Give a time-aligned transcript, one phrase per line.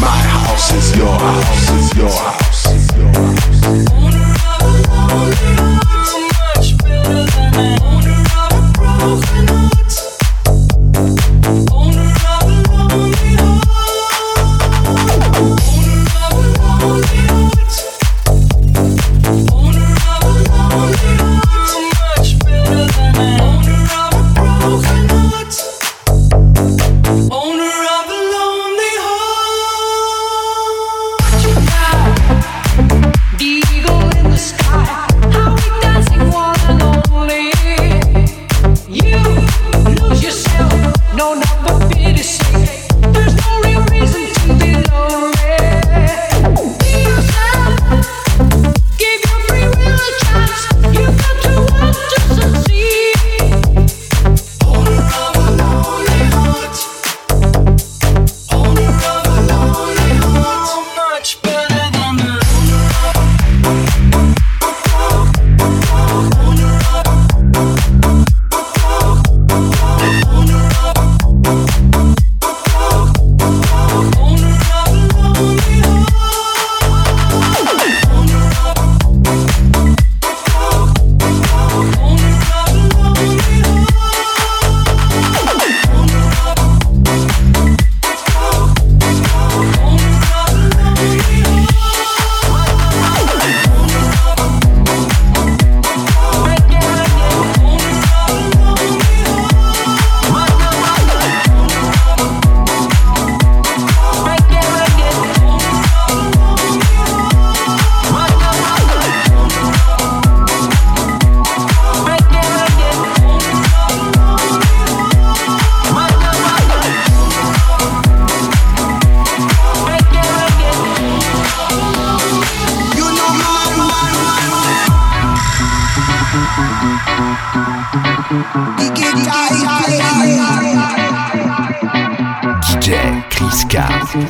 [0.00, 2.66] My house is your house is your house.
[2.66, 4.13] Is your house.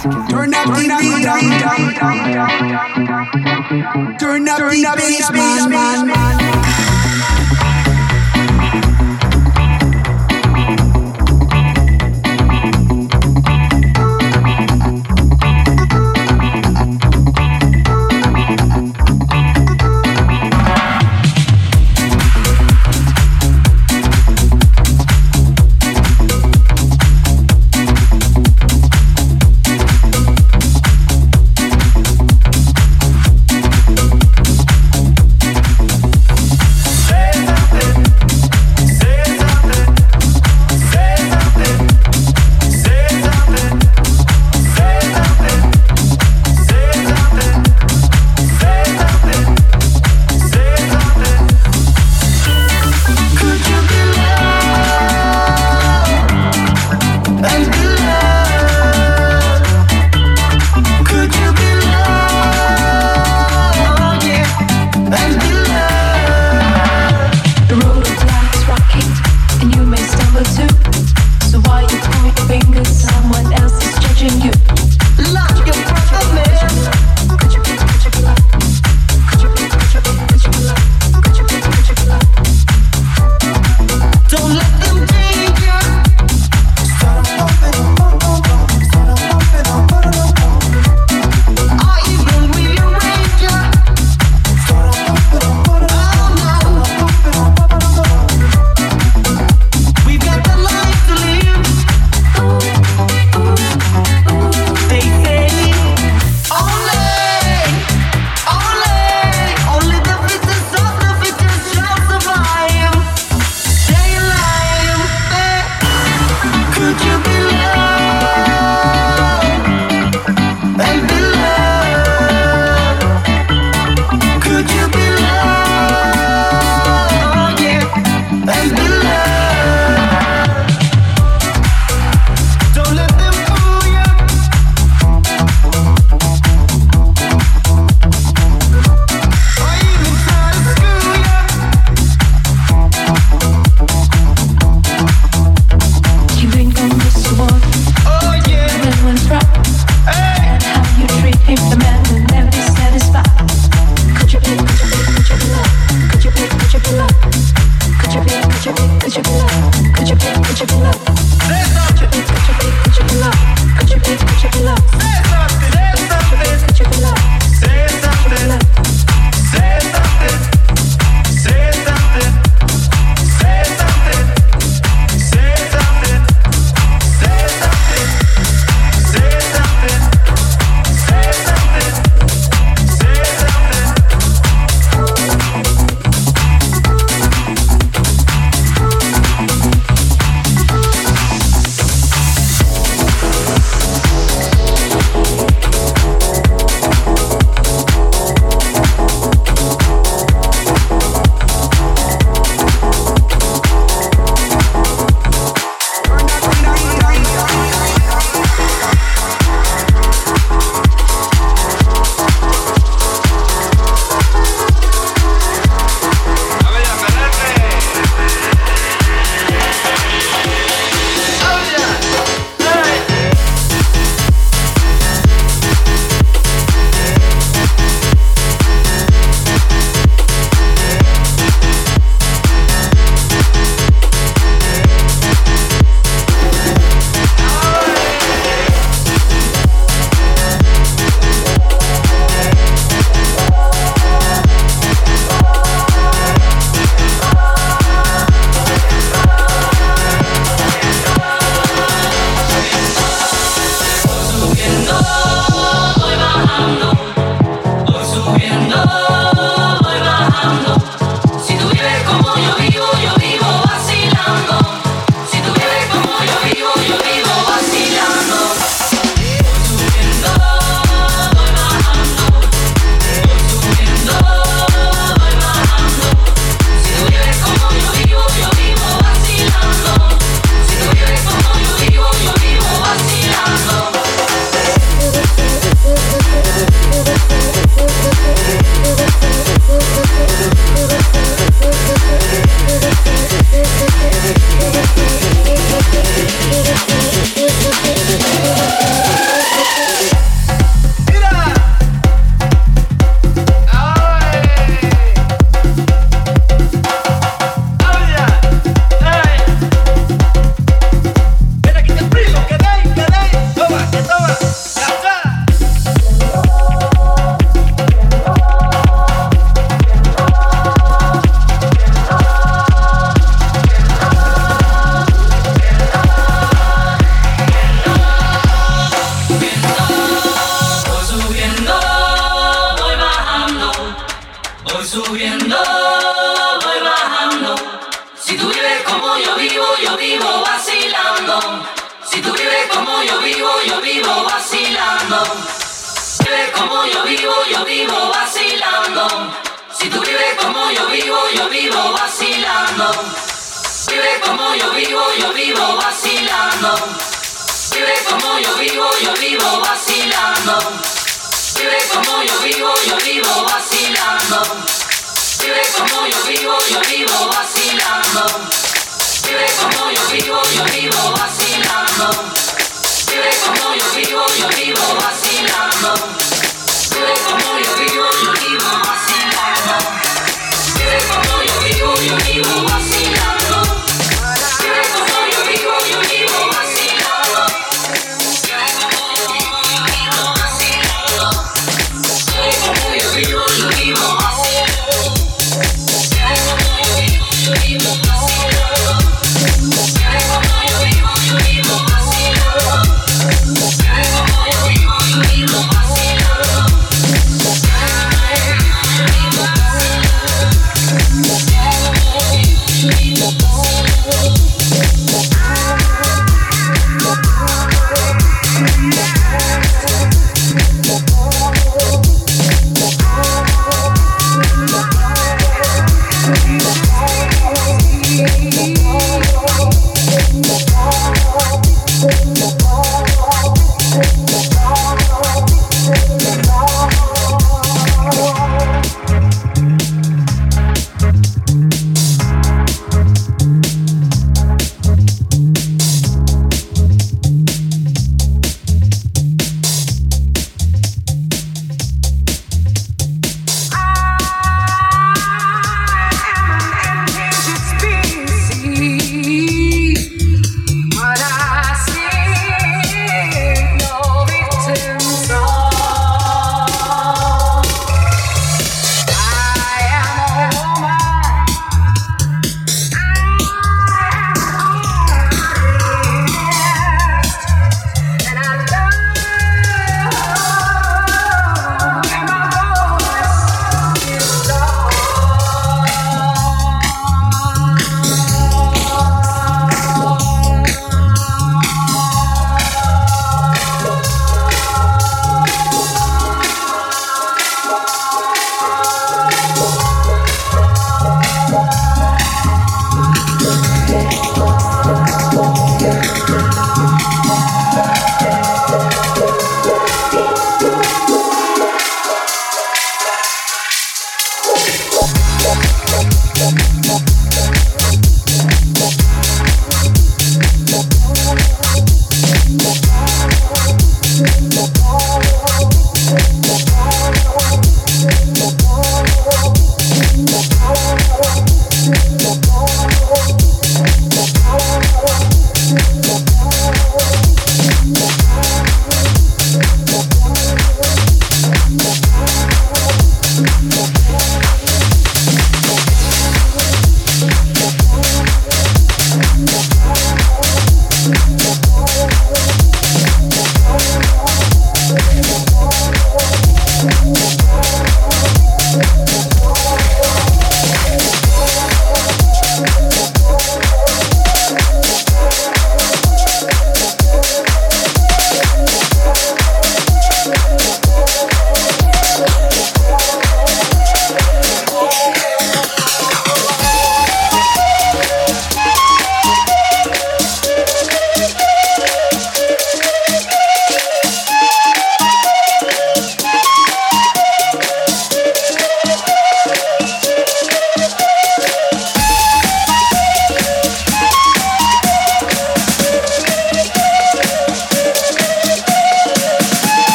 [0.00, 1.26] Turn up the beat.
[4.18, 4.18] man!
[4.18, 6.08] Turn up the bass, man.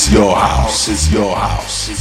[0.00, 1.99] Is your house, is your house.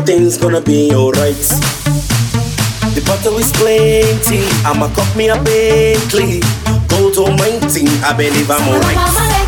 [0.00, 1.36] Everything's gonna be alright.
[2.94, 6.40] The bottle is plenty, I'ma cup me a Bentley.
[6.88, 9.40] Gold almighty, I believe I'm alright.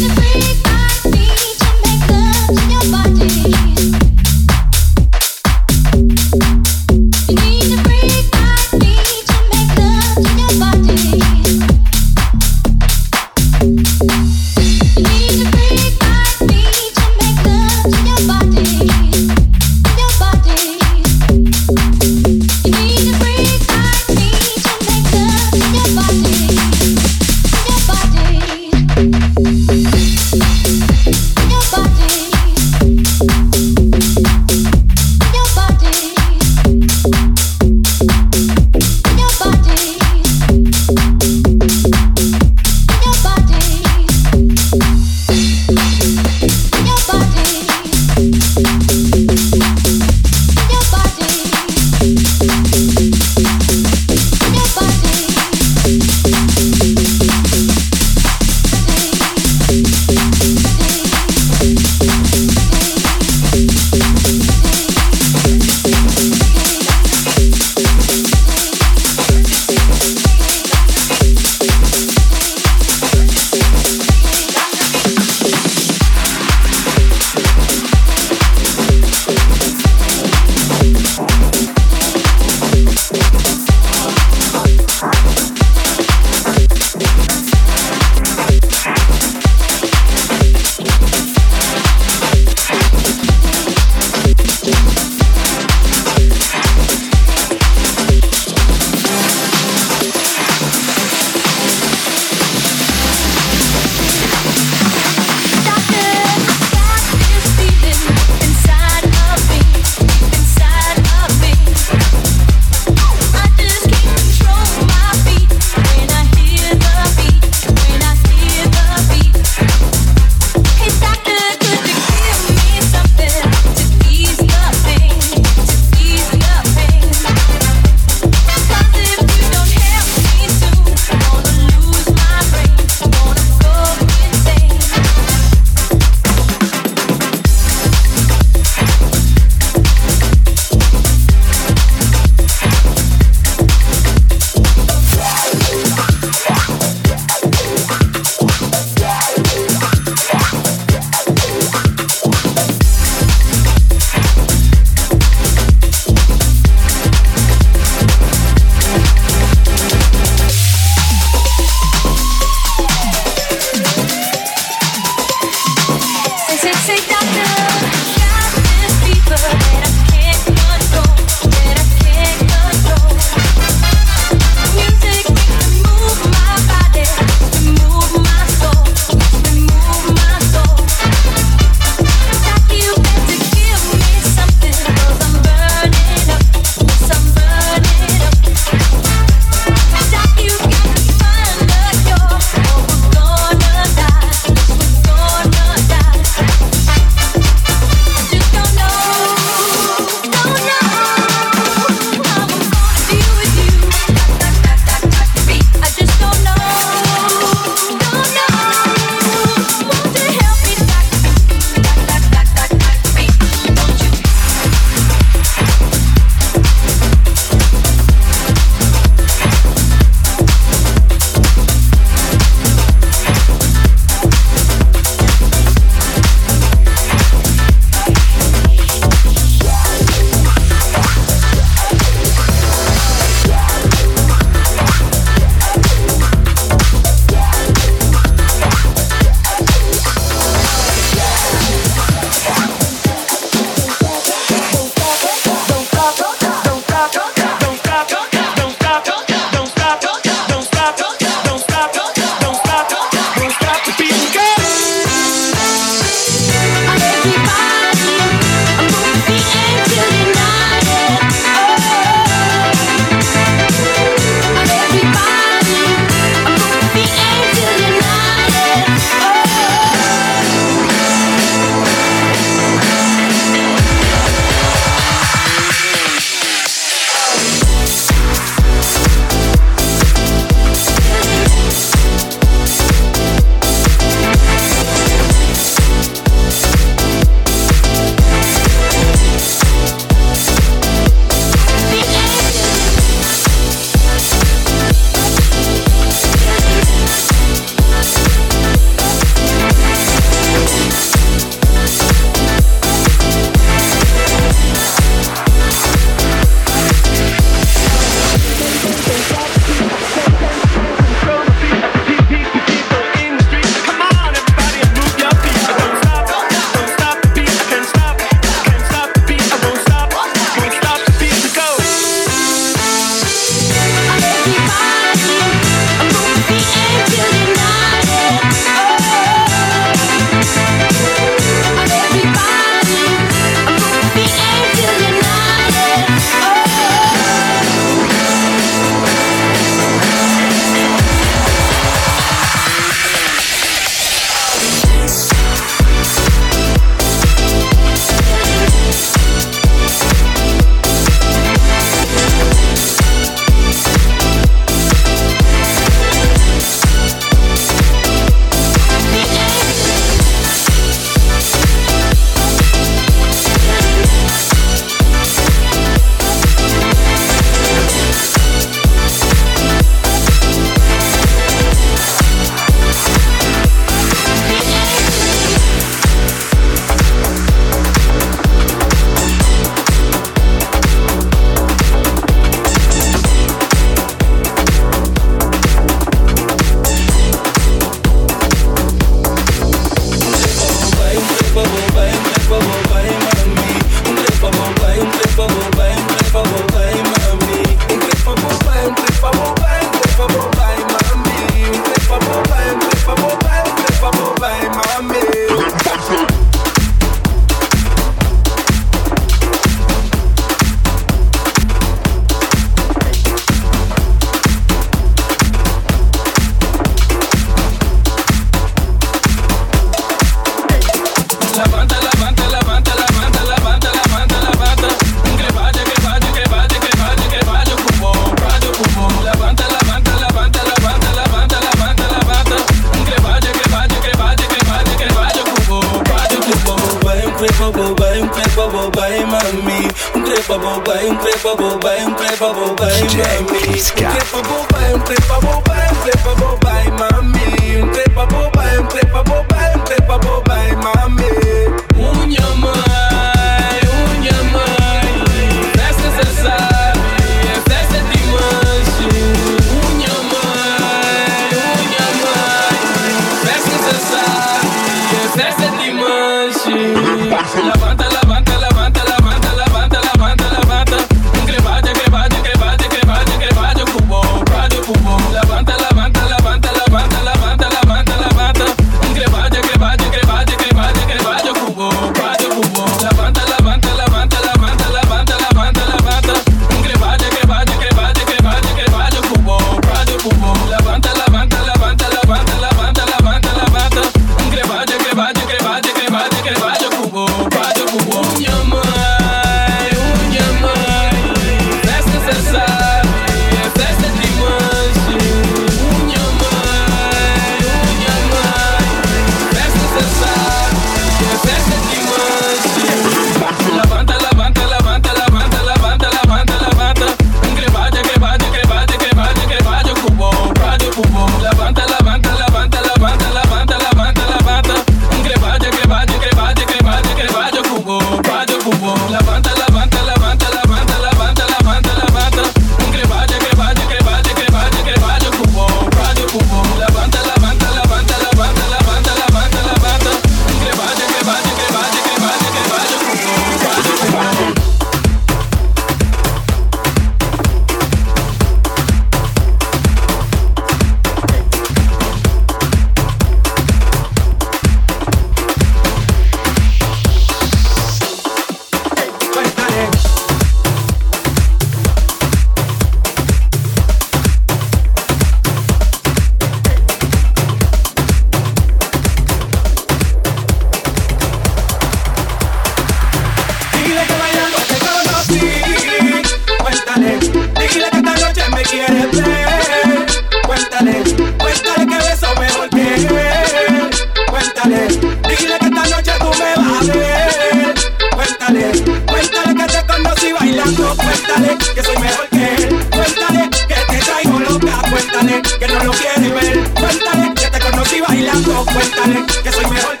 [590.95, 592.89] cuéntale que soy mejor que él.
[592.89, 596.69] Cuéntale que te traigo loca, cuéntale que no lo quiere ver.
[596.73, 600.00] Cuéntale que te conocí bailando, cuéntale que soy mejor que él.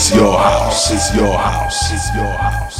[0.00, 2.79] Is your house, is your house, is your house,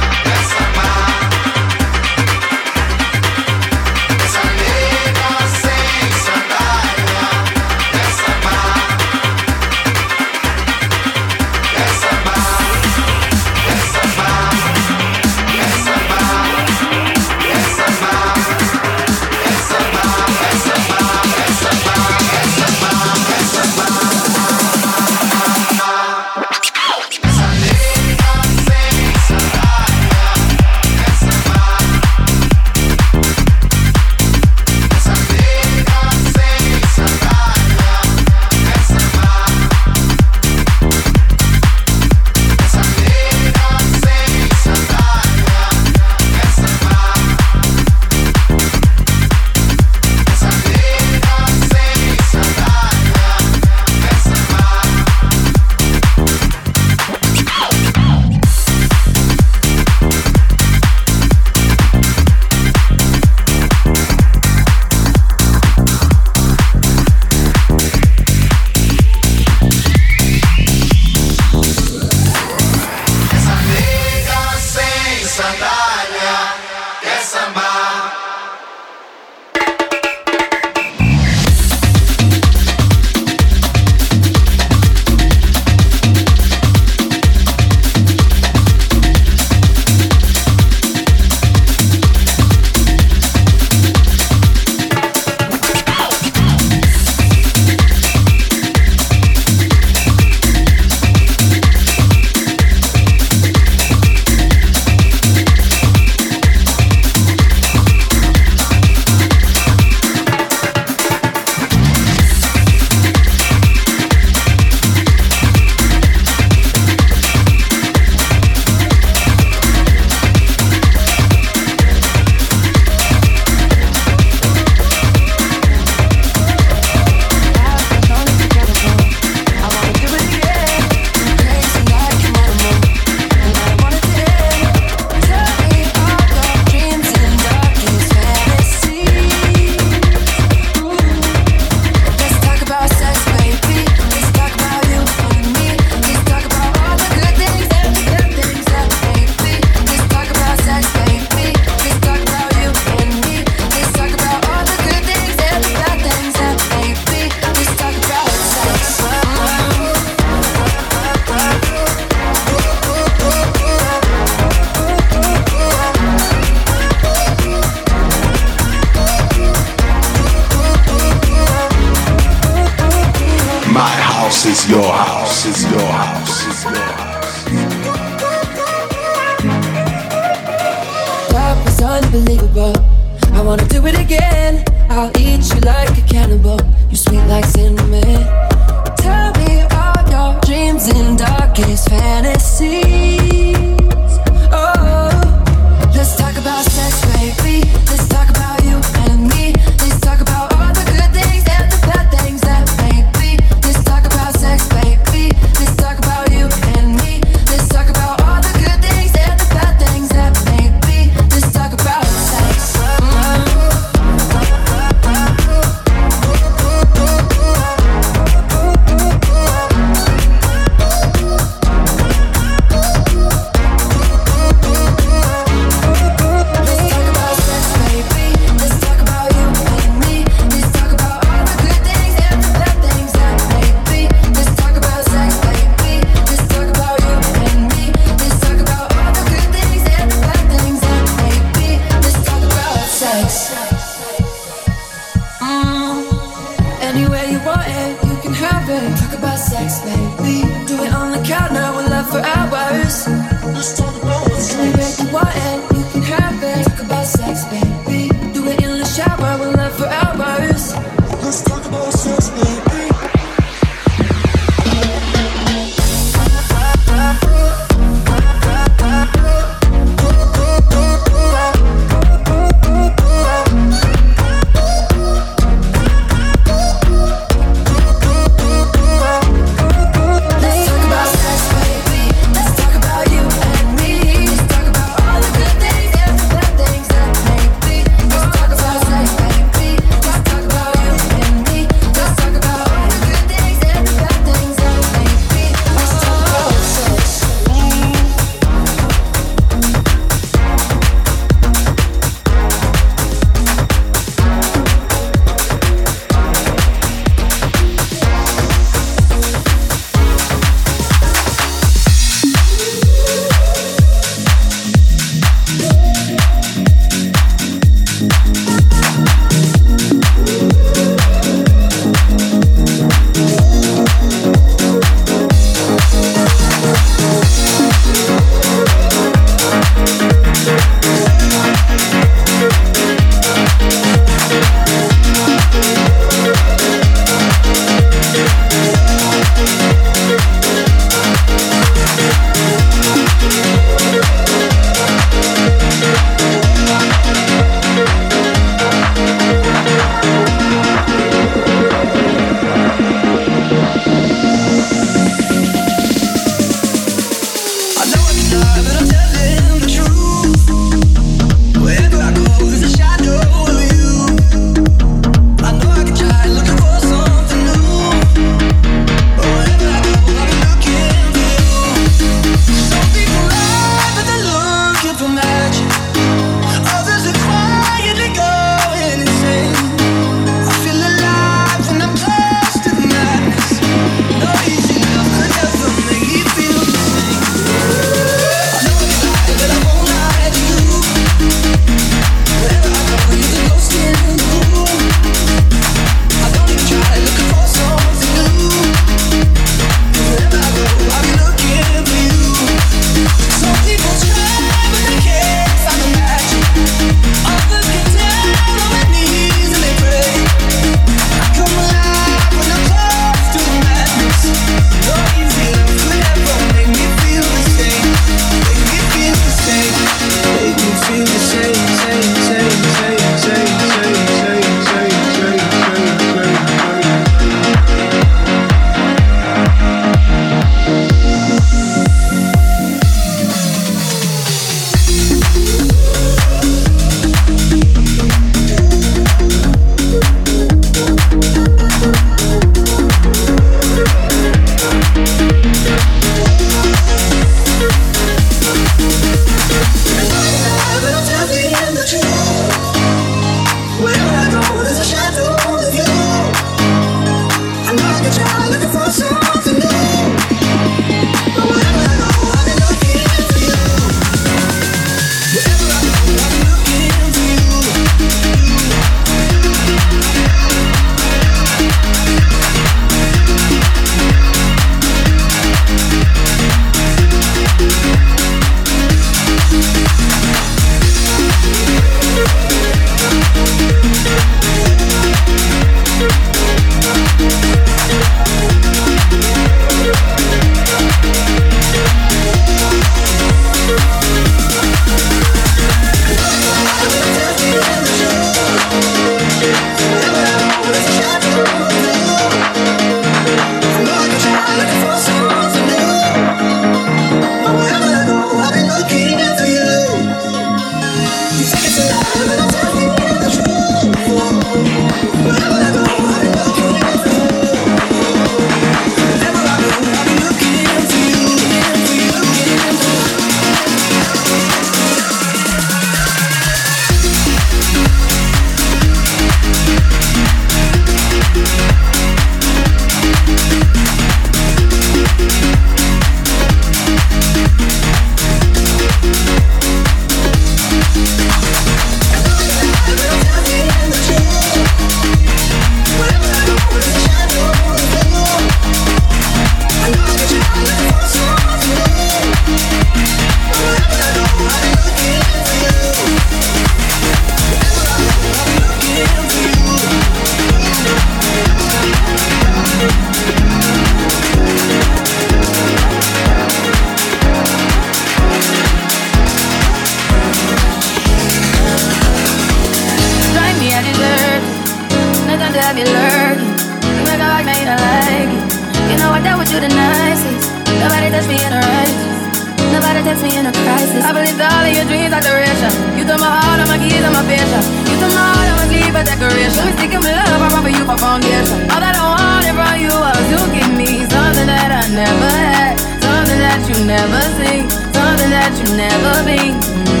[597.01, 599.57] never see, something that you never be.
[599.57, 600.00] Mm-hmm.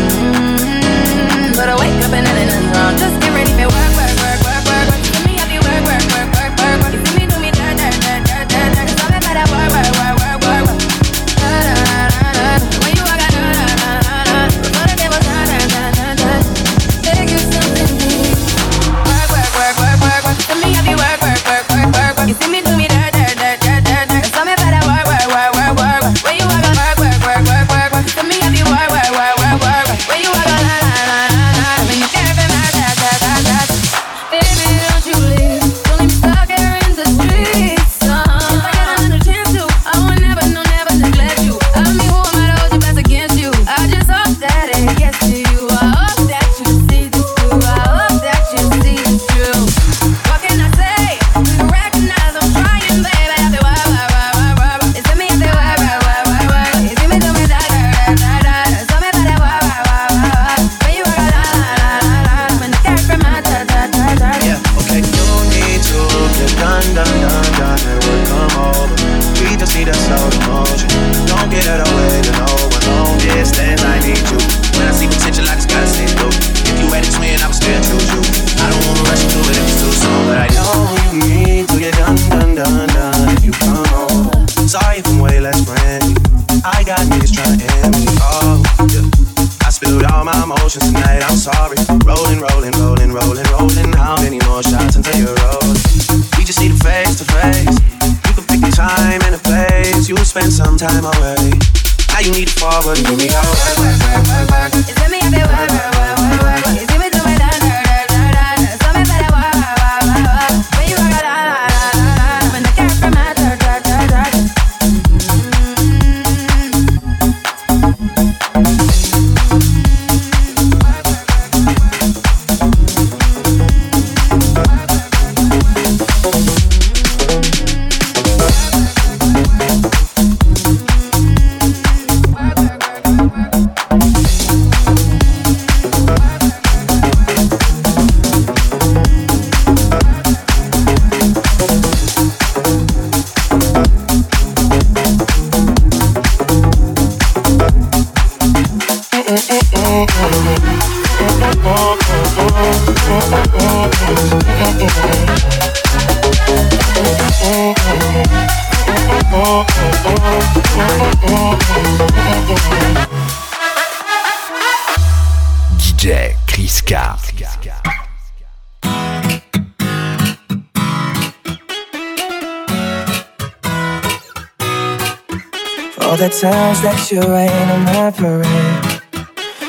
[177.11, 179.01] you're rain on my parade.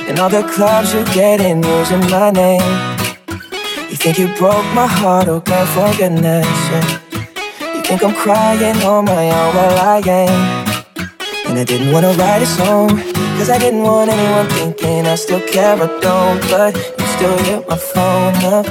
[0.08, 2.62] And all the clubs you're getting using my name.
[3.90, 7.00] You think you broke my heart, oh God, for goodness sake.
[7.74, 10.86] You think I'm crying on my own, well I ain't.
[11.48, 12.90] And I didn't wanna write a song,
[13.36, 16.40] cause I didn't want anyone thinking I still care or don't.
[16.48, 18.66] But you still hit my phone up.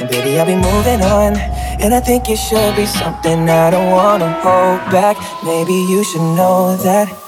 [0.00, 1.36] And baby, I'll be moving on.
[1.80, 5.16] And I think it should be something I don't wanna hold back.
[5.44, 7.27] Maybe you should know that.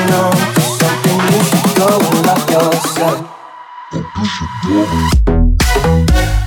[4.21, 6.40] you should double.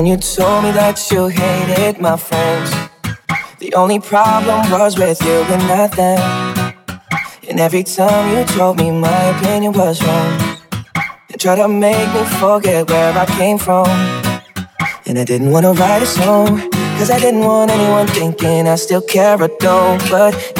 [0.00, 2.70] When you told me that you hated my friends,
[3.58, 6.80] the only problem was with you and not them.
[7.46, 10.58] And every time you told me my opinion was wrong,
[11.28, 13.86] you tried to make me forget where I came from.
[15.06, 19.02] And I didn't wanna write a song, cause I didn't want anyone thinking I still
[19.02, 20.00] care or don't.
[20.10, 20.59] But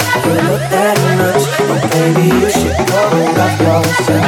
[0.25, 4.25] you look that much, well, baby, you should go and love yourself.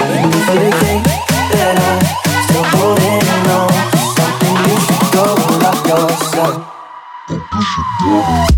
[0.00, 1.04] And if you think
[1.52, 2.00] that I'm
[2.44, 3.24] still holding
[3.56, 6.68] on to something, you should go and love yourself.
[7.98, 8.48] together.